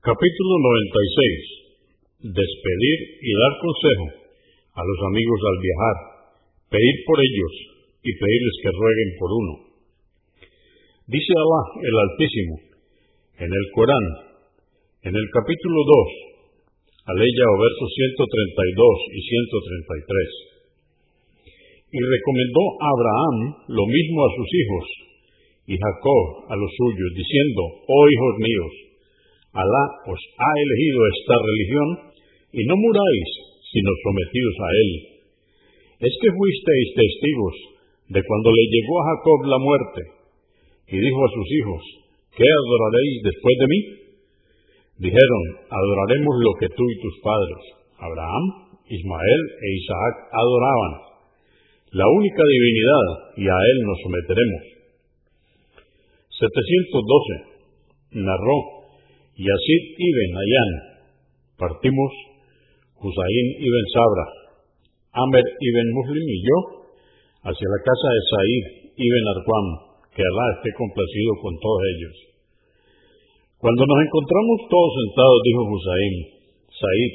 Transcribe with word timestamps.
Capítulo 0.00 0.52
96. 2.24 2.32
Despedir 2.32 2.98
y 3.20 3.30
dar 3.36 3.52
consejo 3.60 4.32
a 4.72 4.80
los 4.80 5.00
amigos 5.12 5.40
al 5.44 5.58
viajar, 5.60 5.96
pedir 6.72 6.96
por 7.04 7.20
ellos 7.20 7.52
y 8.00 8.08
pedirles 8.16 8.56
que 8.64 8.76
rueguen 8.80 9.10
por 9.20 9.28
uno. 9.28 9.54
Dice 11.04 11.36
Alá 11.36 11.84
el 11.84 11.96
Altísimo 12.00 12.54
en 13.44 13.52
el 13.52 13.66
Corán, 13.76 14.40
en 15.04 15.20
el 15.20 15.26
capítulo 15.36 15.84
2, 15.84 17.04
aleya 17.04 17.44
o 17.52 17.60
versos 17.60 17.92
132 17.92 19.04
y 19.04 19.20
133. 19.20 21.92
Y 21.92 22.00
recomendó 22.00 22.64
a 22.80 22.88
Abraham 22.88 23.36
lo 23.68 23.84
mismo 23.84 24.18
a 24.24 24.32
sus 24.32 24.48
hijos 24.48 24.86
y 25.68 25.76
Jacob 25.76 26.48
a 26.48 26.56
los 26.56 26.72
suyos, 26.72 27.20
diciendo, 27.20 27.84
oh 27.84 28.04
hijos 28.08 28.40
míos, 28.40 28.89
Alá 29.50 29.84
os 30.06 30.20
ha 30.38 30.52
elegido 30.62 30.98
esta 31.10 31.34
religión 31.34 31.88
y 32.54 32.62
no 32.70 32.76
muráis 32.78 33.30
sino 33.70 33.90
sometidos 34.02 34.56
a 34.62 34.70
él. 34.70 34.90
Es 36.06 36.14
que 36.22 36.30
fuisteis 36.30 36.88
testigos 36.94 37.56
de 38.10 38.20
cuando 38.22 38.50
le 38.50 38.64
llegó 38.66 38.94
a 38.98 39.06
Jacob 39.14 39.40
la 39.46 39.58
muerte 39.58 40.02
y 40.90 40.96
dijo 40.98 41.20
a 41.22 41.34
sus 41.34 41.48
hijos, 41.50 41.82
¿qué 42.34 42.46
adoraréis 42.46 43.14
después 43.22 43.54
de 43.58 43.66
mí? 43.70 43.80
Dijeron, 45.06 45.42
adoraremos 45.70 46.34
lo 46.42 46.52
que 46.58 46.68
tú 46.74 46.84
y 46.90 47.00
tus 47.00 47.14
padres, 47.22 47.62
Abraham, 47.98 48.44
Ismael 48.90 49.42
e 49.62 49.66
Isaac, 49.78 50.14
adoraban, 50.34 50.94
la 51.92 52.06
única 52.06 52.42
divinidad, 52.42 53.06
y 53.36 53.46
a 53.48 53.58
él 53.70 53.78
nos 53.86 53.98
someteremos. 54.02 54.62
712. 56.38 58.22
Narró 58.22 58.79
Yazid 59.40 59.84
ibn 59.96 60.30
Ayan. 60.36 60.70
Partimos 61.56 62.12
Husayn 63.00 63.46
ibn 63.56 63.84
Sabra, 63.96 64.26
Amer 65.16 65.40
ibn 65.40 65.86
Muslim 65.96 66.26
y 66.28 66.38
yo 66.44 66.58
hacia 67.48 67.68
la 67.72 67.80
casa 67.80 68.08
de 68.12 68.22
Said 68.28 68.64
ibn 69.00 69.24
Arqam, 69.32 69.66
que 70.12 70.20
Alá 70.20 70.46
esté 70.60 70.68
complacido 70.76 71.32
con 71.40 71.56
todos 71.56 71.80
ellos. 71.88 72.16
Cuando 73.64 73.80
nos 73.80 73.98
encontramos 74.04 74.58
todos 74.68 74.92
sentados, 75.08 75.38
dijo 75.40 75.62
Husayn, 75.72 76.14
Said, 76.76 77.12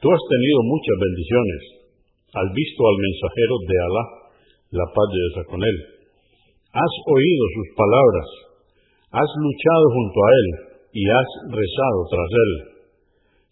tú 0.00 0.08
has 0.08 0.24
tenido 0.32 0.60
muchas 0.64 0.96
bendiciones, 0.96 1.60
has 2.40 2.48
visto 2.56 2.80
al 2.88 2.96
mensajero 3.04 3.54
de 3.68 3.76
Alá, 3.84 4.04
la 4.80 4.86
paz 4.96 5.06
de 5.12 5.18
Dios 5.20 5.44
con 5.44 5.60
él, 5.60 5.76
has 6.72 6.94
oído 7.04 7.44
sus 7.52 7.68
palabras, 7.76 8.28
has 9.12 9.30
luchado 9.44 9.84
junto 9.92 10.20
a 10.24 10.30
él 10.32 10.67
y 10.98 11.02
has 11.14 11.30
rezado 11.46 11.98
tras 12.10 12.30
él. 12.42 12.52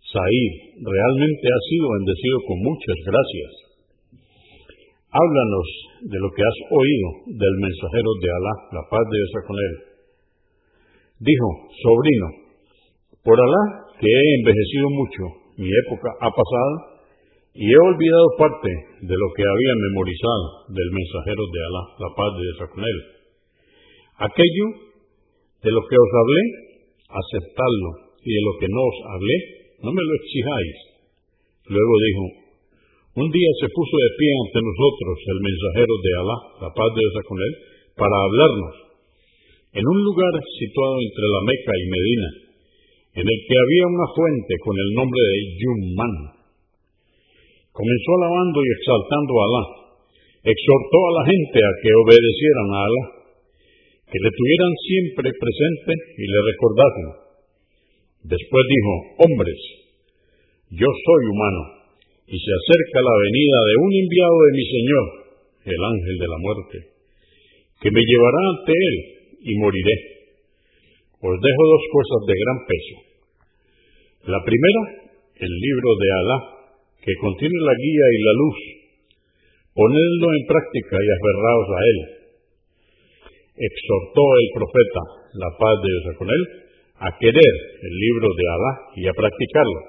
Said, 0.07 0.53
realmente 0.83 1.47
has 1.47 1.65
sido 1.71 1.87
bendecido 1.95 2.37
con 2.47 2.59
muchas 2.63 2.99
gracias. 3.07 3.51
Háblanos 5.15 5.69
de 6.11 6.19
lo 6.19 6.29
que 6.35 6.43
has 6.43 6.59
oído 6.75 7.09
del 7.39 7.55
mensajero 7.63 8.11
de 8.19 8.29
Alá, 8.35 8.55
la 8.75 8.85
paz 8.91 9.05
de 9.07 9.17
Dios 9.19 9.33
con 9.47 9.57
él. 9.57 9.75
Dijo, 11.23 11.49
sobrino, 11.83 12.29
por 13.23 13.39
Alá 13.39 13.65
que 13.99 14.11
he 14.11 14.27
envejecido 14.43 14.87
mucho, 14.91 15.23
mi 15.57 15.71
época 15.87 16.11
ha 16.21 16.31
pasado 16.31 16.75
y 17.55 17.65
he 17.65 17.79
olvidado 17.79 18.27
parte 18.37 18.71
de 19.07 19.17
lo 19.17 19.29
que 19.33 19.45
había 19.47 19.75
memorizado 19.89 20.47
del 20.75 20.91
mensajero 20.91 21.43
de 21.47 21.61
Alá, 21.63 21.83
la 21.95 22.11
paz 22.11 22.31
de 22.37 22.43
Dios 22.43 22.59
con 22.75 22.83
él. 22.85 22.99
Aquello 24.19 24.67
de 25.63 25.71
lo 25.73 25.81
que 25.87 25.97
os 25.97 26.13
hablé, 26.13 26.66
aceptadlo, 27.09 28.17
y 28.23 28.31
de 28.35 28.43
lo 28.43 28.53
que 28.59 28.69
no 28.69 28.83
os 28.83 28.99
hablé, 29.15 29.37
no 29.83 29.91
me 29.93 30.03
lo 30.03 30.13
exijáis. 30.19 30.77
Luego 31.71 31.95
dijo, 32.03 32.47
un 33.17 33.29
día 33.33 33.53
se 33.65 33.73
puso 33.73 33.97
de 33.97 34.11
pie 34.21 34.31
ante 34.45 34.61
nosotros 34.61 35.17
el 35.25 35.41
mensajero 35.41 35.95
de 36.05 36.13
Alá, 36.21 36.39
la 36.69 36.71
paz 36.75 36.91
de 36.93 37.01
Dios 37.01 37.17
con 37.25 37.39
él, 37.41 37.55
para 37.97 38.13
hablarnos, 38.13 38.75
en 39.73 39.85
un 39.89 39.99
lugar 40.05 40.33
situado 40.61 40.97
entre 41.01 41.27
la 41.33 41.41
Meca 41.49 41.73
y 41.81 41.87
Medina, 41.97 42.31
en 43.17 43.25
el 43.25 43.39
que 43.49 43.57
había 43.57 43.87
una 43.89 44.09
fuente 44.13 44.53
con 44.61 44.77
el 44.77 44.91
nombre 44.93 45.23
de 45.33 45.39
Yumman. 45.57 46.15
Comenzó 47.73 48.11
alabando 48.21 48.59
y 48.61 48.69
exaltando 48.69 49.33
a 49.33 49.45
Alá, 49.49 49.65
exhortó 50.45 50.99
a 51.01 51.15
la 51.17 51.25
gente 51.25 51.59
a 51.65 51.73
que 51.81 51.91
obedecieran 51.97 52.69
a 52.69 52.81
Alá, 52.85 53.05
que 54.07 54.19
le 54.23 54.31
tuvieran 54.31 54.75
siempre 54.87 55.29
presente 55.35 55.93
y 56.19 56.25
le 56.31 56.41
recordasen. 56.47 57.09
Después 58.27 58.65
dijo, 58.71 58.93
hombres, 59.27 59.61
yo 60.71 60.87
soy 60.87 61.23
humano, 61.31 61.63
y 62.27 62.35
se 62.35 62.53
acerca 62.59 62.99
la 63.07 63.17
venida 63.23 63.59
de 63.71 63.75
un 63.87 63.91
enviado 64.03 64.39
de 64.47 64.53
mi 64.59 64.65
Señor, 64.67 65.05
el 65.63 65.83
ángel 65.95 66.17
de 66.19 66.29
la 66.31 66.39
muerte, 66.43 66.77
que 67.83 67.91
me 67.95 68.03
llevará 68.03 68.41
ante 68.51 68.73
él 68.75 68.97
y 69.47 69.53
moriré. 69.63 69.97
Os 71.23 71.37
dejo 71.39 71.63
dos 71.71 71.85
cosas 71.95 72.21
de 72.27 72.35
gran 72.35 72.59
peso. 72.67 72.97
La 74.27 74.41
primera, 74.43 74.83
el 75.39 75.53
libro 75.55 75.91
de 76.03 76.09
Alá, 76.19 76.39
que 76.99 77.15
contiene 77.23 77.59
la 77.63 77.75
guía 77.79 78.07
y 78.11 78.19
la 78.27 78.35
luz. 78.43 78.59
Ponedlo 79.71 80.27
en 80.35 80.43
práctica 80.51 80.97
y 80.99 81.09
aferraos 81.15 81.69
a 81.71 81.81
él. 81.87 81.99
Exhortó 83.57 84.25
el 84.37 84.49
profeta, 84.53 85.03
la 85.33 85.51
paz 85.57 85.77
de 85.81 85.89
Dios 85.89 86.17
con 86.21 86.29
él, 86.29 86.43
a 87.01 87.09
querer 87.19 87.55
el 87.83 87.95
libro 87.97 88.29
de 88.37 88.45
Alá 88.53 88.73
y 88.97 89.03
a 89.09 89.13
practicarlo. 89.13 89.81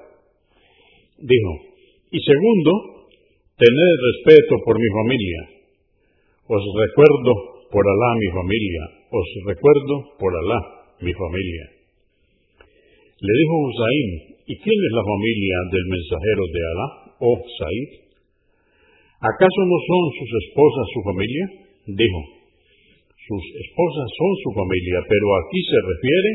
Dijo, 1.20 1.52
y 2.12 2.20
segundo, 2.20 2.72
tened 3.60 3.94
respeto 4.08 4.56
por 4.64 4.76
mi 4.76 4.90
familia. 5.04 5.40
Os 6.48 6.64
recuerdo 6.64 7.32
por 7.68 7.84
Alá 7.84 8.10
mi 8.16 8.28
familia, 8.32 8.82
os 9.12 9.28
recuerdo 9.44 9.94
por 10.16 10.32
Alá 10.32 10.60
mi 11.00 11.12
familia. 11.12 11.64
Le 13.20 13.32
dijo 13.34 13.54
Husaín, 13.66 14.10
¿y 14.46 14.54
quién 14.62 14.78
es 14.78 14.92
la 14.94 15.04
familia 15.04 15.56
del 15.72 15.86
mensajero 15.92 16.42
de 16.48 16.60
Alá, 16.64 16.88
oh 17.20 17.40
Said? 17.58 17.90
¿Acaso 19.18 19.60
no 19.66 19.78
son 19.82 20.02
sus 20.14 20.30
esposas 20.46 20.86
su 20.94 21.00
familia? 21.02 21.44
Dijo, 21.90 22.37
sus 23.28 23.44
esposas 23.60 24.08
son 24.16 24.32
su 24.40 24.50
familia, 24.56 24.98
pero 25.04 25.26
aquí 25.36 25.60
se 25.68 25.78
refiere 25.84 26.30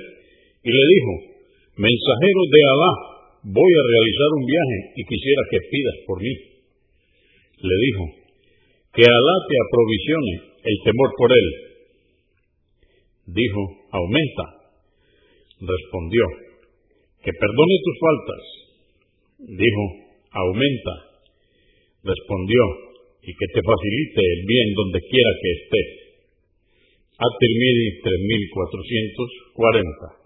y 0.67 0.69
le 0.71 0.83
dijo, 0.83 1.13
mensajero 1.79 2.41
de 2.51 2.61
Alá, 2.63 2.93
voy 3.43 3.71
a 3.71 3.87
realizar 3.87 4.29
un 4.35 4.45
viaje 4.47 4.79
y 4.99 5.01
quisiera 5.03 5.41
que 5.51 5.59
pidas 5.71 5.97
por 6.07 6.17
mí. 6.19 6.52
Le 7.57 7.75
dijo, 7.85 8.03
que 8.93 9.03
Alá 9.03 9.35
te 9.49 9.55
aprovisione 9.57 10.33
el 10.63 10.77
temor 10.83 11.11
por 11.17 11.31
él. 11.31 11.47
Dijo, 13.27 13.61
aumenta. 13.91 14.43
Respondió, 15.61 16.23
que 17.23 17.31
perdone 17.31 17.79
tus 17.83 17.97
faltas. 17.99 18.43
Dijo, 19.57 19.83
aumenta 20.31 21.13
respondió, 22.03 22.59
y 23.23 23.31
que 23.31 23.47
te 23.55 23.63
facilite 23.63 24.19
el 24.19 24.43
bien 24.45 24.75
donde 24.75 24.99
quiera 24.99 25.31
que 25.39 25.51
estés. 25.63 26.03
At-Tirmidhi 27.15 28.03
3440 28.03 30.22